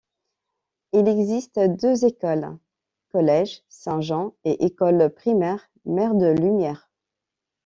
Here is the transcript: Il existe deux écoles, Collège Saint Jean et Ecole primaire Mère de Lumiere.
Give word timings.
Il 0.93 1.07
existe 1.07 1.59
deux 1.59 2.05
écoles, 2.05 2.57
Collège 3.11 3.61
Saint 3.69 4.01
Jean 4.01 4.33
et 4.45 4.57
Ecole 4.65 5.13
primaire 5.13 5.69
Mère 5.85 6.15
de 6.15 6.25
Lumiere. 6.31 6.89